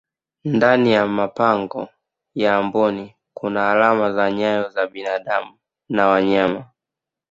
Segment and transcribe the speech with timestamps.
[0.43, 1.87] ndani ya mapango
[2.35, 6.71] ya amboni Kuna alama za nyayo za binadamu na wanyama